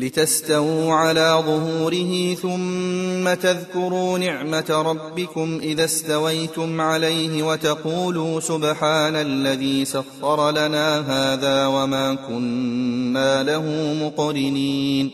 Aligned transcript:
لتستووا 0.00 0.92
على 0.92 1.42
ظهوره 1.46 2.34
ثم 2.34 3.34
تذكروا 3.34 4.18
نعمة 4.18 4.82
ربكم 4.86 5.60
إذا 5.62 5.84
استويتم 5.84 6.80
عليه 6.80 7.42
وتقولوا 7.42 8.40
سبحان 8.40 9.16
الذي 9.16 9.84
سخر 9.84 10.50
لنا 10.50 10.98
هذا 11.00 11.66
وما 11.66 12.14
كنا 12.14 13.42
له 13.42 13.94
مقرنين 14.04 15.10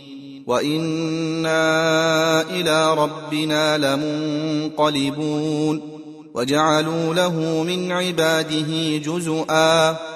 وإنا 0.46 1.60
إلى 2.50 2.94
ربنا 2.94 3.78
لمنقلبون 4.68 5.80
وجعلوا 6.34 7.14
له 7.14 7.62
من 7.62 7.92
عباده 7.92 8.96
جزءا 8.96 10.15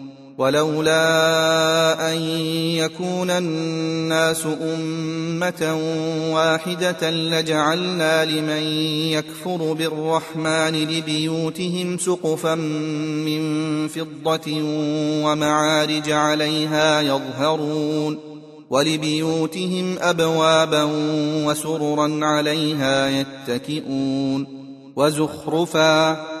ولولا 0.41 2.13
أن 2.13 2.21
يكون 2.81 3.29
الناس 3.29 4.45
أمة 4.45 5.79
واحدة 6.33 7.11
لجعلنا 7.11 8.25
لمن 8.25 8.63
يكفر 9.11 9.73
بالرحمن 9.73 10.73
لبيوتهم 10.73 11.97
سقفا 11.97 12.55
من 12.55 13.87
فضة 13.87 14.61
ومعارج 15.25 16.11
عليها 16.11 17.01
يظهرون 17.01 18.19
ولبيوتهم 18.69 19.95
أبوابا 19.99 20.89
وسررا 21.45 22.19
عليها 22.25 23.09
يتكئون 23.09 24.47
وزخرفا 24.95 26.40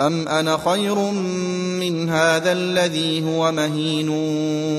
أم 0.00 0.28
أنا 0.28 0.56
خير 0.56 0.94
من 1.80 2.10
هذا 2.10 2.52
الذي 2.52 3.24
هو 3.24 3.52
مهين 3.52 4.08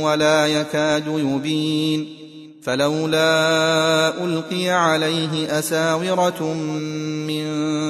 ولا 0.04 0.48
يكاد 0.48 1.08
يبين 1.08 2.22
فلولا 2.64 4.24
ألقي 4.24 4.70
عليه 4.70 5.60
أساورة 5.60 6.54
من 7.28 7.44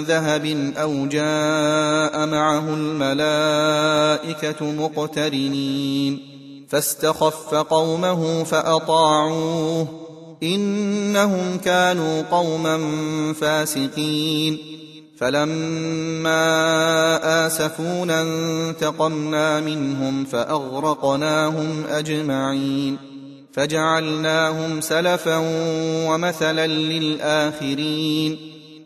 ذهب 0.04 0.74
أو 0.78 1.06
جاء 1.06 2.26
معه 2.26 2.74
الملائكة 2.74 4.66
مقترنين 4.66 6.20
فاستخف 6.70 7.56
قومه 7.56 8.44
فأطاعوه 8.44 9.88
إنهم 10.44 11.58
كانوا 11.58 12.22
قوما 12.22 12.80
فاسقين 13.34 14.71
فلما 15.22 16.36
آسفونا 17.46 18.22
انتقمنا 18.22 19.60
منهم 19.60 20.26
فأغرقناهم 20.26 21.84
أجمعين 21.90 22.98
فجعلناهم 23.54 24.82
سلفا 24.82 25.38
ومثلا 26.08 26.68
للآخرين 26.68 28.38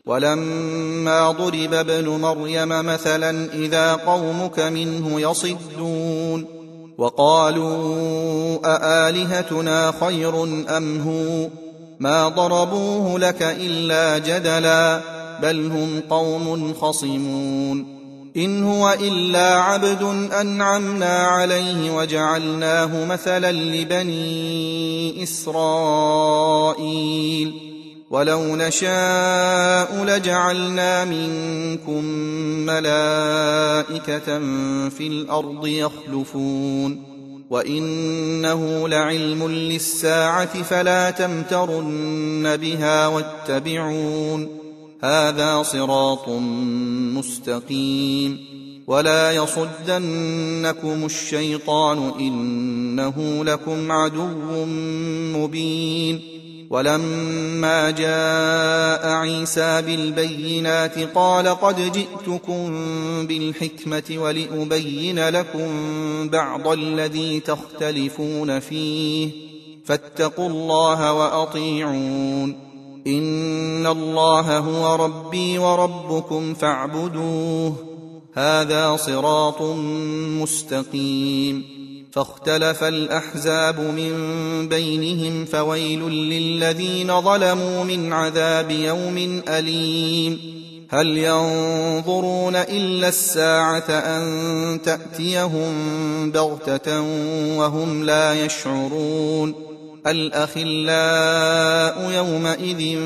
ولما 0.06 1.32
ضرب 1.32 1.74
ابن 1.74 2.10
مريم 2.10 2.70
مثلا 2.70 3.54
إذا 3.54 3.94
قومك 3.94 4.60
منه 4.60 5.22
يصدون 5.22 6.46
وقالوا 6.98 8.58
أآلهتنا 8.65 9.94
خير 10.00 10.44
أم 10.77 11.01
هو 11.01 11.50
ما 12.00 12.27
ضربوه 12.30 13.20
لك 13.20 13.42
إلا 13.42 14.18
جدلا 14.18 15.15
بل 15.42 15.72
هم 15.72 16.01
قوم 16.10 16.74
خصمون. 16.74 17.96
إن 18.38 18.63
هو 18.63 18.98
إلا 19.01 19.62
عبد 19.62 20.04
أنعمنا 20.42 21.18
عليه 21.18 21.98
وجعلناه 21.98 23.06
مثلا 23.06 23.51
لبني 23.51 25.24
إسرائيل. 25.24 26.86
ولو 28.10 28.56
نشاء 28.56 30.04
لجعلنا 30.04 31.06
منكم 31.06 32.04
ملائكة 32.65 34.39
في 34.89 35.08
الأرض 35.08 35.68
يخلفون. 35.68 37.15
وإنه 37.50 38.88
لعلم 38.88 39.48
للساعة 39.48 40.63
فلا 40.63 41.12
تمترن 41.12 42.58
بها 42.58 43.08
واتبعون. 43.08 44.65
هذا 45.04 45.64
صراط 45.64 46.30
مستقيم 47.18 48.56
ولا 48.88 49.32
يصدنكم 49.32 51.06
الشيطان 51.06 52.12
إنه 52.20 53.44
لكم 53.46 53.92
عدو 53.92 54.66
مبين 55.36 56.36
ولما 56.70 57.92
جاء 57.92 59.08
عيسى 59.08 59.82
بالبينات 59.82 61.00
قال 61.00 61.48
قد 61.48 61.92
جئتكم 61.92 62.68
بالحكمة 63.28 64.04
ولأبين 64.18 65.30
لكم 65.30 65.70
بعض 66.30 66.68
الذي 66.68 67.40
تختلفون 67.40 68.60
فيه 68.60 69.30
فاتقوا 69.86 70.50
الله 70.50 71.14
وأطيعون 71.14 72.65
ان 73.08 73.88
الله 73.88 74.58
هو 74.58 74.96
ربي 75.06 75.58
وربكم 75.58 76.54
فاعبدوه 76.54 77.76
هذا 78.34 78.96
صراط 78.96 79.62
مستقيم 80.42 81.64
فاختلف 82.12 82.84
الاحزاب 82.84 83.80
من 83.80 84.14
بينهم 84.70 85.46
فويل 85.46 86.02
للذين 86.10 87.22
ظلموا 87.22 87.84
من 87.84 88.14
عذاب 88.14 88.72
يوم 88.72 89.42
اليم 89.48 90.40
هل 90.90 91.18
ينظرون 91.18 92.56
الا 92.56 93.08
الساعة 93.08 93.90
ان 93.90 94.82
تاتيهم 94.82 95.72
بغته 96.32 97.02
وهم 97.58 98.04
لا 98.04 98.46
يشعرون 98.46 99.75
الأخلاء 100.08 101.96
يومئذ 102.12 103.00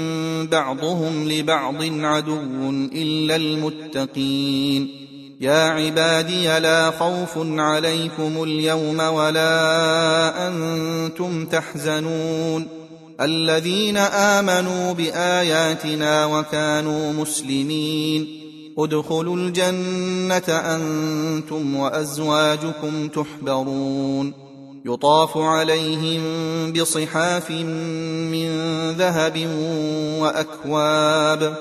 بعضهم 0.51 1.31
لبعض 1.31 1.83
عدو 1.83 2.69
إلا 2.93 3.35
المتقين. 3.35 4.89
يا 5.41 5.69
عبادي 5.69 6.59
لا 6.59 6.91
خوف 6.91 7.37
عليكم 7.37 8.43
اليوم 8.43 8.99
ولا 8.99 10.47
أنتم 10.47 11.45
تحزنون. 11.45 12.67
الذين 13.21 13.97
آمنوا 13.97 14.93
بآياتنا 14.93 16.25
وكانوا 16.25 17.13
مسلمين. 17.13 18.27
ادخلوا 18.77 19.35
الجنة 19.35 20.49
أنتم 20.49 21.75
وأزواجكم 21.75 23.07
تحبرون. 23.07 24.48
يطاف 24.93 25.37
عليهم 25.37 26.21
بصحاف 26.73 27.51
من 27.51 28.49
ذهب 28.91 29.47
وأكواب 30.19 31.57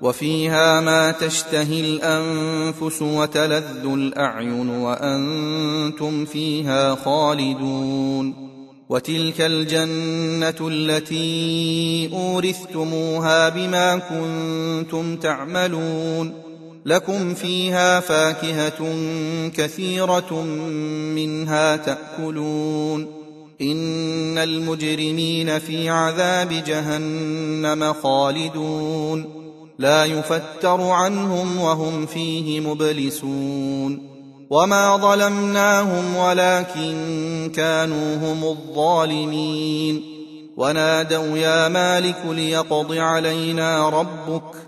وفيها 0.00 0.80
ما 0.80 1.10
تشتهي 1.10 1.80
الأنفس 1.80 3.02
وتلذ 3.02 3.84
الأعين 3.84 4.70
وأنتم 4.70 6.24
فيها 6.24 6.94
خالدون 6.94 8.48
وتلك 8.88 9.40
الجنة 9.40 10.68
التي 10.68 12.10
أورثتموها 12.12 13.48
بما 13.48 13.96
كنتم 13.96 15.16
تعملون 15.16 16.47
لكم 16.86 17.34
فيها 17.34 18.00
فاكهة 18.00 18.94
كثيرة 19.56 20.42
منها 21.14 21.76
تأكلون. 21.76 23.06
إن 23.60 24.38
المجرمين 24.38 25.58
في 25.58 25.88
عذاب 25.88 26.48
جهنم 26.66 27.92
خالدون. 28.02 29.24
لا 29.78 30.04
يفتر 30.04 30.80
عنهم 30.80 31.60
وهم 31.60 32.06
فيه 32.06 32.60
مبلسون. 32.60 34.18
وما 34.50 34.96
ظلمناهم 34.96 36.16
ولكن 36.16 36.94
كانوا 37.54 38.16
هم 38.16 38.44
الظالمين. 38.44 40.02
ونادوا 40.56 41.38
يا 41.38 41.68
مالك 41.68 42.18
ليقض 42.28 42.92
علينا 42.92 43.88
ربك. 43.88 44.67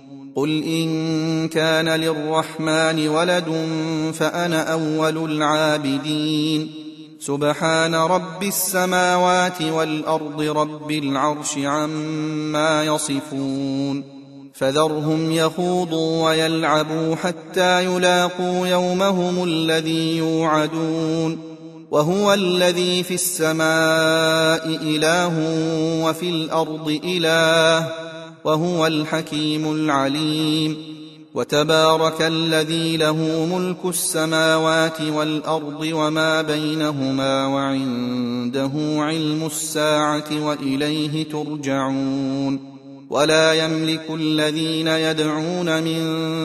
قل 0.35 0.63
إن 0.63 1.47
كان 1.47 1.89
للرحمن 1.89 3.07
ولد 3.07 3.49
فأنا 4.13 4.73
أول 4.73 5.31
العابدين 5.31 6.71
سبحان 7.19 7.95
رب 7.95 8.43
السماوات 8.43 9.61
والارض 9.61 10.41
رب 10.41 10.91
العرش 10.91 11.57
عما 11.57 12.83
يصفون 12.83 14.03
فذرهم 14.53 15.31
يخوضوا 15.31 16.25
ويلعبوا 16.25 17.15
حتى 17.15 17.85
يلاقوا 17.85 18.67
يومهم 18.67 19.43
الذي 19.43 20.17
يوعدون 20.17 21.39
وهو 21.91 22.33
الذي 22.33 23.03
في 23.03 23.13
السماء 23.13 24.67
اله 24.67 25.33
وفي 26.05 26.29
الأرض 26.29 26.99
اله 27.03 27.91
وهو 28.43 28.87
الحكيم 28.87 29.71
العليم. 29.71 30.77
وتبارك 31.33 32.21
الذي 32.21 32.97
له 32.97 33.47
ملك 33.53 33.85
السماوات 33.85 35.01
والأرض 35.01 35.89
وما 35.93 36.41
بينهما 36.41 37.47
وعنده 37.47 38.71
علم 38.75 39.45
الساعة 39.45 40.45
وإليه 40.45 41.23
ترجعون. 41.23 42.71
ولا 43.09 43.53
يملك 43.53 44.05
الذين 44.09 44.87
يدعون 44.87 45.83
من 45.83 46.01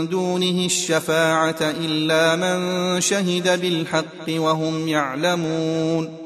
دونه 0.09 0.67
الشفاعة 0.67 1.57
إلا 1.61 2.37
من 2.37 3.01
شهد 3.01 3.61
بالحق 3.61 4.29
وهم 4.29 4.89
يعلمون. 4.89 6.26